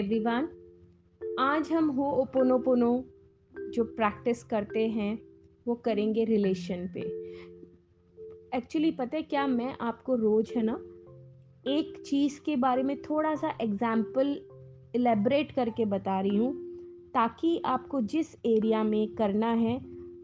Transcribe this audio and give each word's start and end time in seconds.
Everyone 0.00 0.46
आज 1.40 1.70
हम 1.72 1.88
हो 1.88 2.04
ओपोनोपोनो 2.12 2.92
जो 3.74 3.84
प्रैक्टिस 3.86 4.42
करते 4.44 4.86
हैं, 4.88 5.18
वो 5.66 5.74
करेंगे 5.74 6.24
रिलेशन 6.24 6.86
पे। 6.94 7.00
एक्चुअली 8.56 8.90
पता 8.90 9.16
है 9.16 9.22
क्या 9.22 9.46
मैं 9.46 9.74
आपको 9.80 10.14
रोज़, 10.14 10.52
है 10.56 10.62
ना, 10.62 10.76
एक 11.66 12.02
चीज़ 12.06 12.40
के 12.40 12.56
बारे 12.56 12.82
में 12.82 12.96
थोड़ा 13.02 13.34
सा 13.34 13.52
एग्ज़ाम्पल 13.60 14.28
एलेबरेट 14.96 15.52
करके 15.52 15.84
बता 15.84 16.20
रही 16.20 16.36
हूँ, 16.36 16.52
ताकि 17.14 17.60
आपको 17.64 18.00
जिस 18.00 18.34
एरिया 18.46 18.82
में 18.82 19.14
करना 19.14 19.52
है 19.54 19.78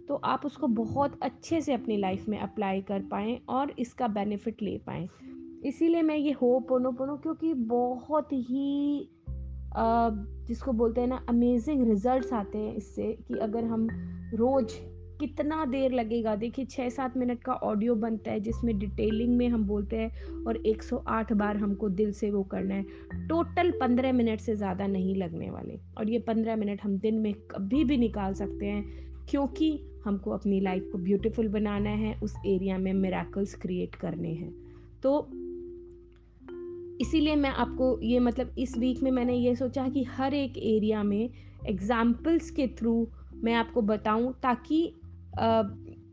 तो 0.08 0.14
आप 0.24 0.46
उसको 0.46 0.66
बहुत 0.66 1.18
अच्छे 1.22 1.60
से 1.60 1.72
अपनी 1.72 1.96
लाइफ 1.96 2.28
में 2.28 2.38
अप्लाई 2.38 2.80
कर 2.82 3.02
पाएँ 3.10 3.38
और 3.48 3.74
इसका 3.78 4.08
बेनिफिट 4.08 4.62
ले 4.62 4.76
पाएँ। 4.78 5.08
इसीलिए 5.64 6.02
मैं 6.02 6.16
ये 6.16 6.32
हो 6.32 6.58
पोनो 6.60 6.92
पोनो 6.92 7.16
क्योंकि 7.16 7.52
बहुत 7.66 8.32
ही 8.32 9.10
जिसको 9.74 10.72
बोलते 10.72 11.00
हैं 11.00 11.08
ना 11.08 11.24
अमेजिंग 11.28 11.88
रिजल्ट्स 11.88 12.32
आते 12.32 12.58
हैं 12.58 12.74
इससे 12.74 13.12
कि 13.28 13.38
अगर 13.38 13.64
हम 13.64 13.88
रोज़ 14.34 14.74
कितना 15.20 15.64
देर 15.64 15.92
लगेगा। 15.92 16.34
देखिए 16.36 16.64
छः 16.64 16.88
सात 16.88 17.16
मिनट 17.16 17.42
का 17.42 17.52
ऑडियो 17.52 17.94
बनता 17.94 18.30
है 18.30 18.40
जिसमें 18.40 18.78
डिटेलिंग 18.78 19.36
में 19.36 19.48
हम 19.48 19.64
बोलते 19.64 19.96
हैं 19.96 20.44
और 20.46 20.56
108 20.66 21.32
बार 21.32 21.56
हमको 21.56 21.88
दिल 21.90 22.12
से 22.12 22.30
वो 22.30 22.42
करना 22.44 22.74
है। 22.74 22.82
टोटल 23.28 23.70
पंद्रह 23.70 24.12
मिनट 24.12 24.40
से 24.40 24.54
ज़्यादा 24.56 24.86
नहीं 24.86 25.14
लगने 25.14 25.50
वाले। 25.50 25.78
और 25.98 26.10
ये 26.10 26.18
पंद्रह 26.18 26.56
मिनट 26.56 26.82
हम 26.82 26.98
दिन 26.98 27.18
में 27.18 27.32
कभी 27.50 27.84
भी 27.84 27.96
निकाल 27.96 28.34
सकते 28.34 28.66
हैं 28.66 28.84
क्योंकि 29.28 29.70
हमको 30.04 30.30
अपनी 30.30 30.60
लाइफ 30.60 30.88
को 30.92 30.98
ब्यूटीफुल 30.98 31.48
बनाना 31.48 31.90
है, 31.90 32.18
उस 32.22 32.34
एरिया 32.46 32.78
में 32.78 32.92
मेराकल्स 32.92 33.54
क्रिएट 33.54 33.94
करने 33.94 34.32
हैं। 34.32 34.52
तो 35.02 35.28
इसीलिए 37.00 37.36
मैं 37.36 37.50
आपको 37.50 37.98
ये 38.02 38.18
मतलब 38.18 38.54
इस 38.58 38.76
वीक 38.78 39.02
में 39.02 39.10
मैंने 39.10 39.34
ये 39.34 39.54
सोचा 39.54 39.88
कि 39.88 40.04
हर 40.04 40.34
एक 40.34 40.56
एरिया 40.56 41.02
में 41.02 41.30
एग्जाम्पल्स 41.66 42.50
के 42.50 42.66
थ्रू 42.66 43.08
मैं 43.34 43.54
आपको 43.54 43.82
बताऊँ 43.82 44.32
ताकि 44.42 44.94
आ, 45.38 45.62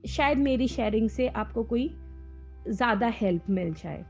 शायद 0.08 0.38
मेरी 0.38 0.68
शेयरिंग 0.68 1.10
से 1.10 1.28
आपको 1.28 1.64
कोई 1.64 1.90
ज़्यादा 2.70 3.08
हेल्प 3.08 3.50
मिल 3.50 3.74
जाए। 3.74 4.06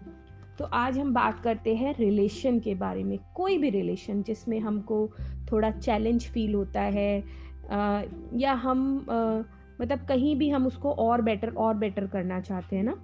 तो 0.58 0.66
आज 0.66 0.98
हम 1.00 1.14
बात 1.14 1.40
करते 1.40 1.76
हैं 1.76 1.96
रिलेशन 2.00 2.60
के 2.60 2.76
बारे 2.76 3.04
में 3.04 3.20
कोई 3.36 3.58
भी 3.58 3.70
रिलेशन 3.70 4.24
जिसमें 4.24 4.60
हमको 4.60 5.08
थोड़ा 5.52 5.72
चैलेंज 5.72 6.28
फील 6.28 6.54
होता 6.54 6.82
है 6.82 7.24
आ, 7.72 8.02
या 8.34 8.54
हम 8.54 9.06
आ, 9.10 9.42
मतलब 9.82 10.06
कहीं 10.06 10.36
भी 10.36 10.50
हम 10.50 10.68
उसको 10.68 10.92
और 10.92 11.22
बेटर 11.22 11.50
और 11.50 11.74
बेटर 11.74 12.08
करना 12.08 12.40
चाहते 12.42 12.76
हैं 12.76 12.84
ना 12.84 12.96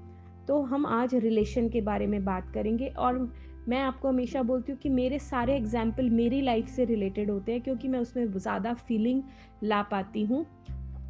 तो 0.48 0.62
हम 0.62 0.86
आज 0.86 1.16
रिलेशन 1.16 1.70
के 1.70 1.82
बारे 1.82 2.08
में 2.08 2.26
बात 2.26 2.52
करेंगे 2.54 2.88
और 2.88 3.34
मैं 3.70 3.80
आपको 3.80 4.08
हमेशा 4.08 4.42
बोलती 4.44 4.72
हूँ 4.72 4.80
कि 4.80 4.90
मेरे 4.90 5.20
सारे 5.20 5.56
एग्ज़ाम्पल 5.56 6.10
मेरी 6.10 6.42
लाइफ 6.42 6.68
से 6.68 6.86
रिलेटेड 6.86 7.30
होते 7.32 7.52
हैं 7.52 7.62
क्योंकि 7.62 7.88
मैं 7.88 8.00
उसमें 8.00 8.26
ज़्यादा 8.30 8.74
फीलिंग 8.74 9.22
ला 9.64 9.82
पाती 9.82 10.24
हूँ। 10.26 10.46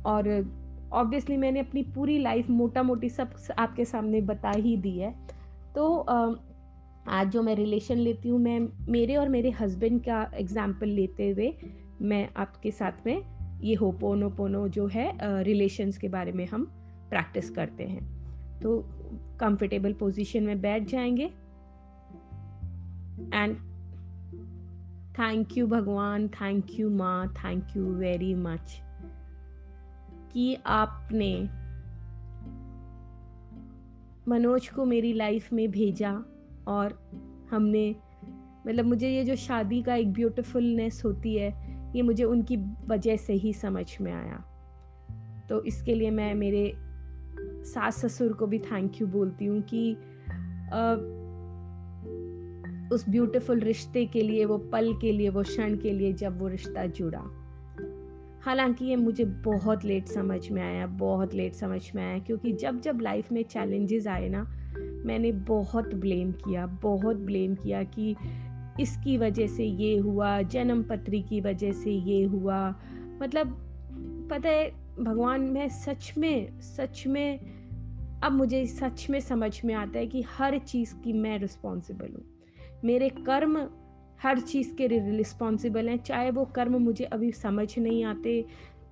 और 0.06 0.28
ऑब्वियसली 0.94 1.38
मैंने 1.38 1.60
अपनी 1.60 1.84
पूरी 1.96 2.18
लाइफ 2.20 2.50
मोटा 2.50 2.84
मोटी 2.84 3.10
सब 3.10 3.34
आपके 3.60 3.86
सामने 3.86 4.22
बता 4.22 4.52
ही 4.52 4.76
दी 4.78 4.98
है। 4.98 5.14
तो 5.76 6.06
आज 7.10 7.30
जो 7.30 7.42
मैं 7.44 7.56
रिलेशन 7.56 7.98
लेती 7.98 8.30
हूँ, 8.30 8.40
मैं 8.40 8.60
मेरे 8.90 9.16
और 9.16 9.30
मेरे 9.30 9.50
हस्बैंड 9.50 10.02
का 10.04 10.30
एग्ज़ाम्पल 10.36 10.88
लेते 10.88 11.30
हुए 11.30 11.54
मैं 12.02 12.28
आपके 12.38 12.72
साथ 12.72 13.06
में 13.06 13.22
ये 13.62 13.76
हो 13.76 13.92
पोनो 13.92 14.30
पोनो 14.30 14.68
जो 14.68 14.88
है 14.88 15.12
रिलेशंस 15.44 15.98
के 15.98 16.08
बारे 16.08 16.32
में 16.32 16.46
हम 16.46 16.64
प्रैक्टिस 17.10 17.50
करते 17.50 17.84
हैं। 17.84 18.60
तो 18.62 18.80
कंफर्टेबल 19.40 19.94
पोजीशन 19.94 20.44
में 20.44 20.62
बैठ 20.62 20.88
जाएँगे। 20.90 21.30
एंड 23.34 23.58
थैंक 25.14 25.58
यू 25.58 25.68
भगवान 25.68 26.28
थैंक 26.28 26.66
यू 26.72 26.90
माँ 26.90 27.28
थैंक 27.28 27.68
यू 27.78 27.94
वेरी 27.94 28.36
मच 28.36 28.82
कि 30.34 30.58
आपने 30.66 31.50
मनोज 34.28 34.68
को 34.68 34.86
मेरी 34.86 35.14
लाइफ 35.14 35.54
में 35.54 35.72
भेजा 35.72 36.24
और 36.68 37.10
हमने 37.52 37.96
मतलब 38.68 38.86
मुझे 38.86 39.10
ये 39.10 39.24
जो 39.26 39.36
शादी 39.36 39.82
का 39.82 39.96
एक 39.96 40.14
ब्यूटीफुलनेस 40.14 41.02
होती 41.06 41.36
है 41.36 41.80
ये 41.96 42.02
मुझे 42.02 42.24
उनकी 42.24 42.58
वजह 42.88 43.16
से 43.16 43.34
ही 43.34 43.54
समझ 43.54 43.98
में 44.02 44.12
आया। 44.12 44.46
तो 45.50 45.64
इसके 45.64 45.96
लिए 45.96 46.12
मैं 46.12 46.36
मेरे 46.36 46.74
सास 47.66 48.06
ससुर 48.06 48.34
को 48.34 48.48
भी 48.48 48.60
थैंक 48.60 49.02
यू 49.02 49.08
बोलती 49.08 49.46
हूँ 49.46 49.62
कि 49.62 49.94
आ, 49.94 50.96
उस 52.92 53.10
ब्यूटीफुल 53.10 53.60
रिश्ते 53.60 54.06
के 54.06 54.22
लिए, 54.22 54.46
वो 54.46 54.58
पल 54.58 54.94
के 55.02 55.12
लिए, 55.12 55.30
वो 55.30 55.44
क्षण 55.44 55.78
के 55.78 55.94
लिए 55.94 56.14
जब 56.14 56.40
वो 56.40 56.48
रिश्ता 56.48 56.86
जुड़ा। 56.86 57.46
हालाँकि 58.42 58.86
ये 58.86 58.96
मुझे 58.96 59.26
बहुत 59.26 59.86
लेट 59.86 60.08
समझ 60.08 60.50
में 60.50 60.62
आया, 60.62 60.88
बहुत 60.88 61.34
लेट 61.34 61.54
समझ 61.54 61.92
में 61.96 62.04
आया, 62.04 62.20
क्योंकि 62.20 62.54
जब 62.54 62.82
जब 62.82 63.00
लाइफ 63.02 63.32
में 63.32 63.44
चैलेंजेस 63.44 64.08
आए 64.08 64.30
ना, 64.30 64.44
मैंने 65.06 65.32
बहुत 65.32 65.96
ब्लेम 65.96 66.32
किया, 66.32 66.66
बहुत 66.66 67.16
ब्लेम 67.16 67.56
किया 67.56 67.84
कि 67.84 68.16
इसकी 68.80 69.18
वजह 69.18 69.48
से 69.48 69.66
ये 69.66 69.98
हुआ, 69.98 70.42
जन्म 70.42 70.84
पत्री 70.84 71.22
की 71.22 71.42
वजह 71.42 71.72
से 71.72 71.92
ये 71.92 72.24
हुआ। 72.24 72.76
मतलब 73.22 73.48
पता 74.32 74.50
है, 74.50 74.72
भगवान, 75.00 75.42
मैं 75.42 75.70
सच 75.70 76.14
में 76.18 76.60
सच 76.60 77.04
में, 77.08 77.40
अब 78.24 78.32
मुझे 78.32 78.66
सच 78.66 79.08
में 79.10 79.20
समझ 79.20 79.62
में 79.66 79.74
आता 79.74 80.00
है 80.00 80.08
कि 80.08 80.22
हर 80.22 80.58
चीज़ 80.58 80.96
की 80.96 81.14
मैं 81.14 81.40
रिस्पॉन्सिबल 81.40 82.08
हूँ। 82.08 82.39
मेरे 82.86 83.10
कर्म 83.10 83.58
हर 84.24 84.40
चीज़ 84.40 84.74
के 84.76 84.88
रिस्पॉन्सिबल 84.88 85.90
हैं। 85.90 85.98
चाहे 85.98 86.32
वो 86.32 86.46
कर्म 86.46 86.78
मुझे 86.78 87.04
अभी 87.06 87.32
समझ 87.32 87.78
नहीं 87.80 88.04
आते 88.04 88.42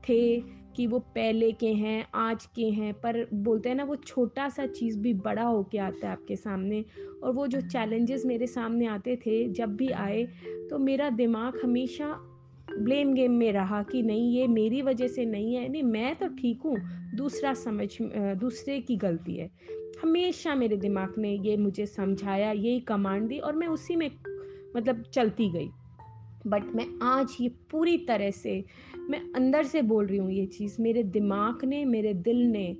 थे 0.10 0.40
कि 0.76 0.86
वो 0.88 1.00
पहले 1.16 1.52
के 1.52 1.68
हैं 1.68 2.06
आज 2.16 2.46
के 2.46 2.66
हैं 2.70 2.94
पर 2.94 3.26
बोलते 3.34 3.70
हैं 3.70 3.76
ना 3.76 3.84
वो 3.84 3.96
छोटा 3.96 4.48
सा 4.50 4.66
चीज़ 4.68 5.00
भी 5.00 5.14
बड़ा 5.14 5.44
होके 5.44 5.78
आता 5.78 6.08
है 6.08 6.12
आपके 6.14 6.36
सामने। 6.36 6.84
और 7.24 7.34
वो 7.34 7.48
जो 7.48 7.62
चैलेंजेस 7.62 8.26
मेरे 8.26 8.48
सामने 8.48 8.88
आते 8.88 9.16
थे 9.16 9.48
जब 9.50 9.76
भी 9.76 9.90
आए 9.90 10.24
तो 10.70 10.78
मेरा 10.80 11.10
दिमाग 11.10 11.60
हमेशा 11.64 12.16
ब्लेम 12.80 13.14
गेम 13.14 13.32
में 13.32 13.52
रहा 13.52 13.82
कि 13.84 14.02
नहीं, 14.02 14.32
ये 14.32 14.48
मेरी 14.48 14.82
वजह 14.82 15.08
से 15.08 15.26
नहीं 15.26 15.54
है। 15.56 15.68
नहीं, 15.70 15.84
मैं 15.84 16.16
तो 16.16 16.28
ठीक 16.28 16.62
हूँ, 16.62 16.78
दूसरा 17.16 17.54
समझ 17.54 17.88
दूसरे 18.40 18.80
की 18.82 18.96
गलती 18.96 19.36
है। 19.36 19.50
हमेशा 20.02 20.56
मेरे 20.56 20.78
दिमाग 20.78 21.14
ने 21.18 21.34
ये 21.34 21.58
मुझे 21.58 21.86
समझाया, 21.86 22.52
यही 22.52 22.80
कमांड 22.80 23.28
दी 23.28 23.40
और 23.40 23.56
मैं 23.56 23.68
उसी 23.68 23.96
में 23.96 24.10
मतलब 24.76 25.04
चलती 25.04 25.50
गई। 25.50 25.70
बट 26.48 26.64
मैं 26.76 26.86
आज 27.02 27.38
ये 27.42 27.50
पूरी 27.72 27.98
तरह 27.98 28.32
से, 28.32 28.64
मैं 29.10 29.22
अंदर 29.36 29.64
से 29.64 29.82
बोल 29.82 30.06
रही 30.08 30.18
हूँ 30.18 30.32
ये 30.32 30.46
चीज़, 30.46 30.82
मेरे 30.82 31.04
दिमाग 31.04 31.66
ने, 31.66 31.86
मेरे 31.86 32.14
दिल 32.14 32.38
ने 32.38 32.78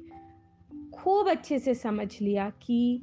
खूब 0.96 1.30
अच्छे 1.30 1.60
से 1.60 1.74
समझ 1.74 2.08
लिया 2.22 2.50
कि 2.50 3.02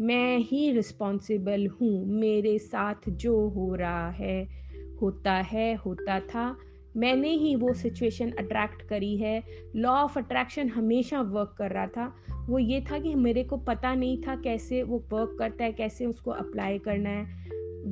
मैं 0.00 0.38
ही 0.38 0.70
रिस्पॉन्सिबल 0.72 1.66
हूँ, 1.66 2.06
मेरे 2.06 2.58
साथ 2.58 3.08
जो 3.10 3.48
हो 3.48 3.74
रहा 3.74 4.10
है। 4.10 4.59
होता 5.02 5.32
है, 5.32 5.74
होता 5.74 6.20
था। 6.20 6.56
मैंने 6.96 7.30
ही 7.30 7.56
वो 7.56 7.72
सिचुएशन 7.74 8.30
अट्रैक्ट 8.30 8.82
करी 8.82 9.16
है। 9.16 9.44
लॉ 9.76 9.90
ऑफ़ 9.90 10.18
अट्रैक्शन 10.18 10.68
हमेशा 10.68 11.20
वर्क 11.20 11.54
कर 11.58 11.70
रहा 11.70 11.86
था। 11.86 12.14
वो 12.46 12.58
ये 12.58 12.80
था 12.80 12.98
कि 12.98 13.14
मेरे 13.14 13.44
को 13.44 13.56
पता 13.56 13.94
नहीं 13.94 14.22
था 14.22 14.36
कैसे 14.36 14.82
वो 14.82 15.04
वर्क 15.12 15.36
करता 15.38 15.64
है, 15.64 15.72
कैसे 15.72 16.06
उसको 16.06 16.30
अप्लाई 16.30 16.78
करना 16.78 17.10
है। 17.10 17.24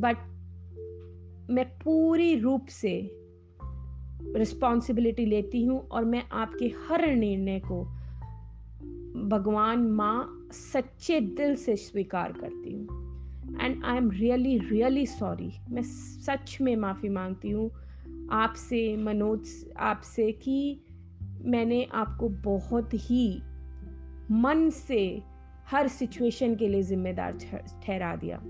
बट 0.00 0.16
मैं 1.50 1.64
पूरी 1.64 2.38
रूप 2.38 2.66
से 2.66 3.10
रिस्पॉन्सिबिलिटी 4.36 5.26
लेती 5.26 5.64
हूँ 5.64 5.88
और 5.88 6.04
मैं 6.04 6.24
आपके 6.32 6.72
हर 6.88 7.06
निर्णय 7.06 7.60
को 7.60 7.84
भगवान 9.28 9.78
माँ 9.78 10.48
सच्चे 10.52 11.20
दिल 11.20 11.56
से 11.56 11.76
स्वीकार 11.76 12.32
करती 12.32 12.74
हूँ। 12.74 12.87
And 13.60 13.84
I 13.84 13.96
am 13.96 14.10
really 14.10 14.58
really 14.58 15.06
sorry 15.06 15.52
मैं 15.70 15.82
सच 15.82 16.58
में 16.60 16.76
माफ़ी 16.76 17.08
मांगती 17.08 17.50
हूँ 17.50 17.70
आपसे, 18.30 18.96
मनोज, 18.96 19.72
आपसे 19.78 20.32
कि 20.32 20.80
मैंने 21.44 21.88
आपको 21.94 22.28
बहुत 22.28 22.90
ही 22.94 23.42
मन 24.30 24.70
से 24.70 25.22
हर 25.70 25.88
सिचुएशन 25.88 26.54
के 26.54 26.68
लिए 26.68 26.82
ज़िम्मेदार 26.82 27.32
ठहरा 27.84 28.16
दिया 28.16 28.42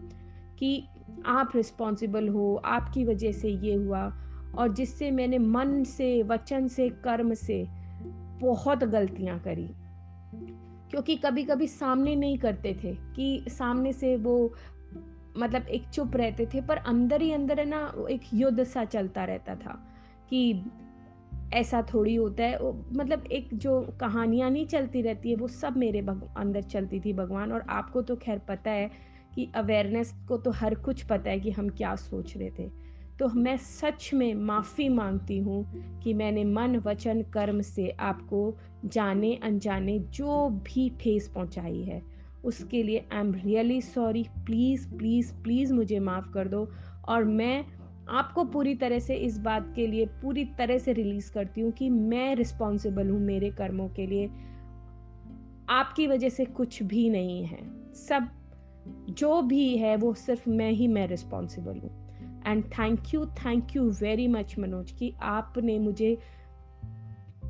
कि 0.58 0.84
आप 1.26 1.52
रिस्पॉन्सिबल 1.54 2.28
हो, 2.28 2.62
आपकी 2.64 3.04
वजह 3.04 3.32
से 3.32 3.48
ये 3.48 3.74
हुआ 3.74 4.12
और 4.58 4.72
जिससे 4.72 5.10
मैंने 5.10 5.38
मन 5.38 5.84
से, 5.84 6.22
वचन 6.22 6.68
से, 6.68 6.88
कर्म 6.88 7.34
से 7.34 7.66
बहुत 8.40 8.84
गलतियाँ 8.84 9.38
करी। 9.38 9.68
क्योंकि 10.90 11.16
कभी 11.16 11.44
कभी 11.44 11.66
सामने 11.66 12.16
नहीं 12.16 12.38
करते 12.38 12.76
थे 12.84 12.94
कि 13.16 13.44
सामने 13.48 13.92
से 13.92 14.16
वो 14.16 14.54
मतलब 15.36 15.66
एक 15.66 15.88
चुप 15.88 16.16
रहते 16.16 16.46
थे, 16.46 16.60
पर 16.60 16.76
अंदर 16.76 17.22
ही 17.22 17.32
अंदर 17.32 17.60
है 17.60 17.66
ना 17.66 17.92
एक 18.10 18.20
युद्ध 18.34 18.64
सा 18.64 18.84
चलता 18.84 19.24
रहता 19.24 19.54
था 19.54 19.78
कि 20.30 20.64
ऐसा 21.52 21.82
थोड़ी 21.82 22.14
होता 22.14 22.44
है। 22.44 22.58
मतलब 22.92 23.24
एक 23.26 23.48
जो 23.54 23.80
कहानियाँ 24.00 24.50
नहीं 24.50 24.66
चलती 24.66 25.02
रहती 25.02 25.30
है, 25.30 25.36
वो 25.36 25.48
सब 25.48 25.76
मेरे 25.76 26.00
अंदर 26.36 26.62
चलती 26.62 27.00
थी 27.00 27.12
भगवान। 27.12 27.52
और 27.52 27.64
आपको 27.68 28.02
तो 28.02 28.16
खैर 28.16 28.38
पता 28.38 28.70
है 28.70 28.90
कि 29.34 29.52
अवेयरनेस 29.54 30.14
को 30.28 30.36
तो 30.36 30.50
हर 30.50 30.74
कुछ 30.74 31.02
पता 31.02 31.30
है 31.30 31.40
कि 31.40 31.50
हम 31.50 31.68
क्या 31.68 31.94
सोच 31.96 32.36
रहे 32.36 32.50
थे। 32.50 32.70
तो 33.18 33.28
मैं 33.28 33.56
सच 33.56 34.10
में 34.14 34.34
माफ़ी 34.34 34.88
मांगती 34.88 35.38
हूँ 35.38 35.64
कि 36.00 36.14
मैंने 36.14 36.44
मन, 36.44 36.76
वचन, 36.76 37.22
कर्म 37.22 37.60
से 37.60 37.88
आपको 38.00 38.56
जाने, 38.84 39.34
अनजाने 39.34 39.98
जो 39.98 40.48
भी 40.48 40.90
ठेस 41.00 41.28
पहुँचाई 41.28 41.82
है 41.82 42.02
उसके 42.44 42.82
लिए 42.82 43.08
I 43.12 43.20
am 43.20 43.34
really 43.34 43.80
sorry 43.80 44.22
please 44.22 44.88
please 44.96 45.32
please 45.34 45.72
मुझे 45.72 45.98
माफ़ 45.98 46.30
कर 46.32 46.48
दो। 46.48 46.68
और 47.08 47.24
मैं 47.24 47.64
आपको 48.08 48.44
पूरी 48.44 48.74
तरह 48.74 48.98
से 48.98 49.14
इस 49.14 49.38
बात 49.38 49.72
के 49.76 49.86
लिए 49.86 50.06
पूरी 50.06 50.44
तरह 50.44 50.78
से 50.78 50.92
रिलीज़ 50.92 51.32
करती 51.32 51.60
हूँ 51.60 51.72
कि 51.72 51.90
मैं 51.90 52.34
रिस्पॉन्सिबल 52.36 53.10
हूँ 53.10 53.20
मेरे 53.20 53.50
कर्मों 53.50 53.88
के 53.88 54.06
लिए। 54.06 54.26
आपकी 55.68 56.06
वजह 56.06 56.28
से 56.28 56.44
कुछ 56.44 56.82
भी 56.82 57.10
नहीं 57.10 57.44
है। 57.44 57.92
सब, 57.94 58.28
जो 59.08 59.42
भी 59.42 59.76
है, 59.76 59.96
वो 59.96 60.14
सिर्फ़ 60.14 60.50
मैं 60.50 60.70
ही, 60.70 60.88
मैं 60.88 61.06
रिस्पॉन्सिबल 61.06 61.78
हूँ। 61.78 62.08
And 62.46 62.64
thank 62.64 63.02
you 63.14 63.26
thank 63.26 63.76
you 63.76 63.90
very 63.90 64.28
much 64.28 64.58
Manoj, 64.58 64.90
कि 64.90 65.14
आपने 65.22 65.78
मुझे 65.78 66.18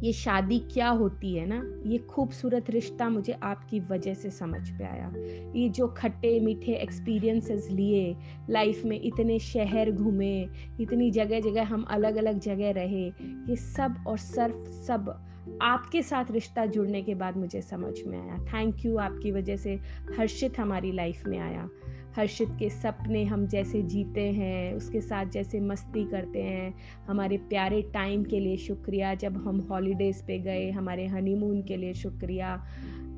ये 0.03 0.13
शादी 0.13 0.59
क्या 0.59 0.89
होती 0.89 1.35
है 1.35 1.47
ना, 1.47 1.63
ये 1.87 1.99
खूबसूरत 1.99 2.71
रिश्ता 2.71 3.09
मुझे 3.09 3.33
आपकी 3.33 3.81
वजह 3.81 4.15
से 4.15 4.31
समझ 4.31 4.71
पे 4.71 4.85
आया। 4.85 5.13
ये 5.57 5.69
जो 5.69 5.89
खट्टे 5.89 6.41
मीठे 6.41 6.73
एक्सपीरियंसेस 6.73 7.69
लिए 7.71 8.17
लाइफ 8.51 8.85
में 8.85 9.01
इतने 9.01 9.39
शहर 9.39 9.91
घूमे, 9.91 10.49
इतनी 10.81 11.11
जगह 11.11 11.41
जगह 11.41 11.65
हम 11.65 11.83
अलग 11.83 12.17
अलग 12.17 12.39
जगह 12.39 12.71
रहे, 12.71 13.07
ये 13.49 13.57
सब 13.57 14.05
और 14.07 14.19
सर्फ 14.19 14.65
सब 14.87 15.25
आपके 15.63 16.03
साथ 16.03 16.25
रिश्ता 16.31 16.67
जुड़ने 16.67 17.03
के 17.03 17.15
बाद 17.15 17.37
मुझे 17.37 17.63
समझ 17.63 17.95
में 18.07 18.19
आया। 18.19 18.39
थैंक 18.45 18.85
यू 18.85 18.97
आपकी 18.97 19.33
वजह 19.33 19.57
से 19.57 19.81
हर्षित 20.19 20.59
हमारी 20.59 20.93
लाइफ 20.93 21.23
में 21.27 21.39
आया। 21.39 21.69
हर्षित 22.17 22.49
के 22.59 22.71
सपने 22.71 23.25
हम 23.25 23.47
जैसे 23.47 23.83
जीते 23.83 24.21
हैं, 24.21 24.75
उसके 24.75 25.01
साथ 25.01 25.27
जैसे 25.27 25.61
मस्ती 25.61 26.05
करते 26.05 26.43
हैं। 26.43 26.75
हमारे 27.07 27.39
प्यारे 27.39 27.83
टाइम 27.83 28.25
के 28.25 28.41
लिए 28.41 28.57
शुक्रिया, 28.57 29.15
जब 29.15 29.37
हम 29.37 29.61
हॉलीडेज़ 29.61 30.23
पे 30.23 30.39
गए, 30.39 30.71
हमारे 30.71 31.07
हनीमून 31.07 31.63
के 31.63 31.77
लिए 31.77 31.95
शुक्रिया। 31.95 32.67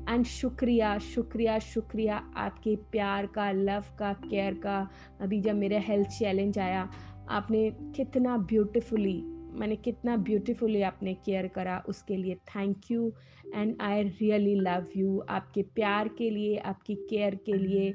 एंड 0.09 0.25
शुक्रिया 0.25 0.97
शुक्रिया 0.97 1.59
शुक्रिया 1.59 2.17
आपके 2.35 2.75
प्यार 2.75 3.25
का, 3.25 3.51
लव 3.51 3.83
का, 3.99 4.13
केयर 4.13 4.53
का। 4.53 4.89
अभी 5.21 5.41
जब 5.41 5.55
मेरा 5.55 5.79
हेल्थ 5.79 6.07
चैलेंज 6.07 6.59
आया, 6.59 6.89
आपने 7.29 7.69
कितना 7.95 8.37
ब्यूटिफुली 8.37 9.23
मैंने 9.53 9.75
कितना 9.75 10.17
ब्यूटीफुली 10.17 10.81
आपने 10.81 11.13
केयर 11.13 11.47
करा 11.47 11.83
उसके 11.89 12.15
लिए 12.17 12.35
thank 12.35 12.81
you 12.91 13.13
and 13.55 13.75
I 13.81 14.03
really 14.03 14.55
love 14.55 14.85
you 14.97 15.19
आपके 15.29 15.61
प्यार 15.61 16.07
के 16.07 16.29
लिए, 16.29 16.57
आपकी 16.57 16.95
केयर 16.95 17.35
के 17.35 17.53
लिए 17.53 17.93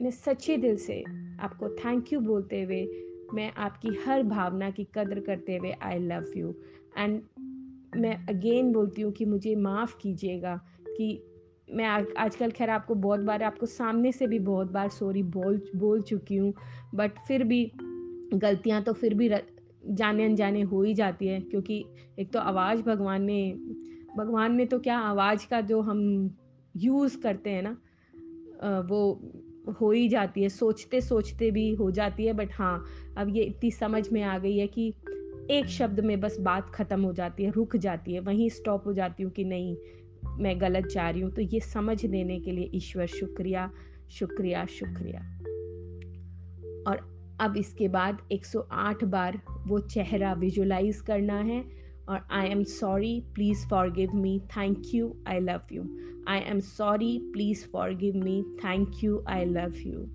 मैं 0.00 0.10
सच्चे 0.10 0.56
दिल 0.56 0.76
से 0.76 1.02
आपको 1.40 1.68
थैंक 1.76 2.12
यू 2.12 2.20
बोलते 2.20 2.62
हुए, 2.62 2.86
मैं 3.34 3.52
आपकी 3.56 3.88
हर 4.04 4.22
भावना 4.22 4.70
की 4.70 4.84
कदर 4.94 5.20
करते 5.20 5.56
हुए 5.56 5.72
आई 5.82 5.98
लव 5.98 6.32
यू 6.36 6.54
एंड 6.98 7.20
मैं 7.96 8.14
अगेन 8.28 8.72
बोलती 8.72 9.02
हूँ 9.02 9.12
कि 9.12 9.24
मुझे 9.24 9.54
माफ़ 9.56 9.96
कीजिएगा 10.00 10.56
कि 10.88 11.08
मैं 11.68 11.86
आजकल 12.18 12.50
खैर 12.50 12.70
आपको 12.70 12.94
बहुत 12.94 13.20
बार, 13.20 13.42
आपको 13.42 13.66
सामने 13.66 14.12
से 14.12 14.26
भी 14.26 14.38
बहुत 14.38 14.70
बार 14.72 14.88
सॉरी 14.88 15.22
बोल 15.22 15.60
बोल 15.76 16.02
चुकी 16.02 16.36
हूँ 16.36 16.52
बट 16.94 17.18
फिर 17.28 17.44
भी 17.44 17.64
गलतियाँ 18.34 18.82
तो 18.82 18.92
फिर 18.92 19.14
भी 19.14 19.28
जाने 19.28 20.24
अनजाने 20.24 20.62
हो 20.62 20.82
ही 20.82 20.94
जाती 20.94 21.26
है, 21.26 21.40
क्योंकि 21.40 21.84
एक 22.18 22.32
तो 22.32 22.38
आवाज़ 22.38 22.82
भगवान 22.82 23.22
ने 23.22 23.52
भगवान 24.16 24.54
ने 24.54 24.66
तो 24.66 24.78
क्या 24.78 24.98
आवाज़ 24.98 25.46
का 25.48 25.60
जो 25.60 25.80
हम 25.80 26.00
यूज़ 26.76 27.18
करते 27.18 27.50
हैं 27.50 27.62
ना 27.62 27.76
वो 28.80 29.02
हो 29.80 29.90
ही 29.90 30.08
जाती 30.08 30.42
है 30.42 30.48
सोचते 30.48 31.00
सोचते 31.00 31.50
भी 31.50 31.74
हो 31.74 31.90
जाती 31.90 32.26
है 32.26 32.32
बट 32.32 32.48
हाँ 32.52 32.84
अब 33.16 33.36
ये 33.36 33.42
इतनी 33.42 33.70
समझ 33.70 34.08
में 34.08 34.22
आ 34.22 34.38
गई 34.38 34.56
है 34.58 34.66
कि 34.66 34.94
एक 35.50 35.66
शब्द 35.66 36.00
में 36.00 36.20
बस 36.20 36.36
बात 36.40 36.70
ख़त्म 36.70 37.02
हो 37.02 37.12
जाती 37.12 37.44
है, 37.44 37.50
रुक 37.50 37.76
जाती 37.76 38.14
है, 38.14 38.20
वहीं 38.20 38.48
स्टॉप 38.48 38.86
हो 38.86 38.92
जाती 38.92 39.22
हूँ 39.22 39.32
कि 39.32 39.44
नहीं, 39.44 39.76
मैं 40.38 40.60
गलत 40.60 40.86
जा 40.86 41.10
रही 41.10 41.20
हूँ। 41.20 41.30
तो 41.30 41.42
ये 41.42 41.60
समझ 41.60 42.06
देने 42.06 42.40
के 42.40 42.50
लिए 42.50 42.70
ईश्वर 42.74 43.06
शुक्रिया 43.06 43.70
शुक्रिया 44.10 44.66
शुक्रिया। 44.66 45.20
और 46.90 47.20
अब 47.40 47.56
इसके 47.56 47.88
बाद 47.88 48.18
108 48.32 49.04
बार 49.04 49.40
वो 49.66 49.78
चेहरा 49.78 50.32
विजुलाइज 50.32 51.00
करना 51.00 51.38
है। 51.38 51.64
और 52.10 52.26
I 52.30 52.46
am 52.46 52.62
sorry 52.62 53.20
please 53.34 53.66
forgive 53.92 54.14
me 54.14 54.38
thank 54.56 54.82
you 54.94 55.12
I 55.28 55.40
love 55.40 55.60
you 55.72 55.82
I 56.28 56.38
am 56.38 56.60
sorry 56.60 57.18
please 57.32 57.66
forgive 57.94 58.16
me 58.16 58.42
thank 58.64 59.04
you 59.04 59.22
I 59.28 59.44
love 59.44 59.74
you 59.76 60.08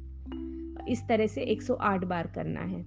इस 0.90 1.02
तरह 1.10 1.28
से 1.28 1.46
108 1.46 2.04
बार 2.04 2.28
करना 2.28 2.62
है। 2.62 2.80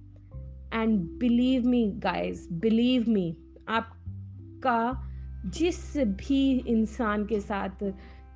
And 0.73 0.99
believe 1.19 1.65
me 1.67 1.83
guys 1.97 2.47
believe 2.51 3.05
me 3.09 3.35
आपका 3.69 5.05
जिस 5.45 5.97
भी 5.97 6.59
इंसान 6.67 7.25
के 7.25 7.39
साथ 7.39 7.83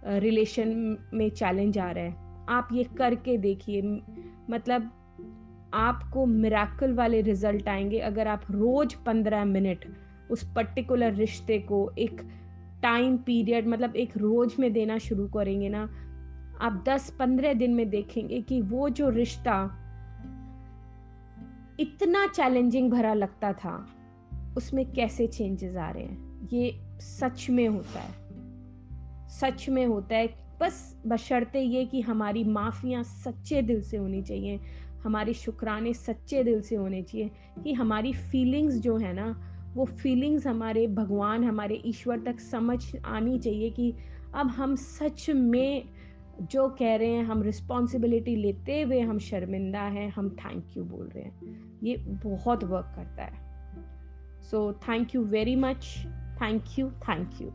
रिलेशन 0.05 0.97
में 1.13 1.29
चैलेंज 1.29 1.77
आ 1.77 1.91
रहा 1.91 2.03
है, 2.03 2.45
आप 2.49 2.69
ये 2.73 2.83
करके 2.97 3.37
देखिए। 3.37 3.81
मतलब 4.49 4.91
आपको 5.73 6.25
मिराकल 6.25 6.93
वाले 6.93 7.21
रिज़ल्ट 7.21 7.67
आएँगे। 7.67 7.99
अगर 7.99 8.27
आप 8.27 8.41
रोज 8.51 8.93
पंद्रह 8.93 9.45
मिनट 9.45 9.85
उस 10.31 10.53
पर्टिकुलर 10.53 11.13
रिश्ते 11.13 11.59
को 11.59 11.91
एक 11.97 12.21
टाइम 12.81 13.17
पीरियड 13.17 13.67
मतलब 13.67 13.95
एक 13.95 14.17
रोज 14.17 14.55
में 14.59 14.73
देना 14.73 14.97
शुरू 14.97 15.27
करेंगे 15.27 15.69
ना, 15.69 15.83
आप 16.61 16.83
दस 16.87 17.15
पंद्रह 17.19 17.53
दिन 17.53 17.73
में 17.73 17.89
देखेंगे 17.89 18.41
कि 18.41 18.61
वो 18.61 18.89
जो 18.89 19.09
रिश्ता 19.09 19.79
इतना 21.79 22.27
चैलेंजिंग 22.27 22.91
भरा 22.91 23.13
लगता 23.13 23.53
था, 23.53 23.87
उसमें 24.57 24.91
कैसे 24.91 25.27
चेंजेस 25.27 25.75
आ 25.75 25.89
रहे 25.89 26.03
हैं? 26.03 26.49
ये 26.53 26.79
सच 26.99 27.47
में 27.49 27.67
होता 27.67 27.99
है। 27.99 28.23
सच 29.29 29.69
में 29.69 29.85
होता 29.85 30.15
है। 30.15 30.43
बस 30.61 31.03
बशर्ते 31.07 31.61
ये 31.61 31.85
कि 31.85 32.01
हमारी 32.01 32.43
माफियाँ 32.43 33.03
सच्चे 33.03 33.61
दिल 33.61 33.81
से 33.81 33.97
होनी 33.97 34.21
चाहिए, 34.21 34.59
हमारे 35.03 35.33
शुक्राने 35.33 35.93
सच्चे 35.93 36.43
दिल 36.43 36.61
से 36.61 36.75
होने 36.75 37.01
चाहिए 37.01 37.31
कि 37.63 37.73
हमारी 37.73 38.13
फीलिंग्स 38.13 38.75
जो 38.75 38.97
है 38.97 39.13
ना 39.13 39.49
वो 39.75 39.85
फीलिंग्स 39.85 40.47
हमारे 40.47 40.87
भगवान, 40.87 41.43
हमारे 41.43 41.81
ईश्वर 41.85 42.19
तक 42.19 42.39
समझ 42.39 42.95
आनी 43.05 43.39
चाहिए 43.39 43.69
कि 43.69 43.93
अब 44.35 44.47
हम 44.47 44.75
सच 44.75 45.29
में 45.29 45.83
जो 46.41 46.69
कह 46.69 46.95
रहे 46.95 47.07
हैं, 47.07 47.24
हम 47.24 47.41
रिस्पॉन्सिबिलिटी 47.41 48.36
लेते 48.36 48.81
हुए 48.81 49.00
हम 49.00 49.19
शर्मिंदा 49.19 49.81
हैं, 49.81 50.09
हम 50.09 50.29
थैंक 50.29 50.77
यू 50.77 50.83
बोल 50.83 51.07
रहे 51.07 51.24
हैं। 51.24 51.63
ये 51.83 51.98
बहुत 51.98 52.63
वर्क 52.63 52.93
करता 52.95 53.24
है। 53.24 53.43
So 54.41 54.74
thank 54.74 55.15
you 55.15 55.24
very 55.24 55.55
much 55.55 56.03
thank 56.41 56.63
you 56.79 56.91
thank 56.91 57.29
you 57.41 57.53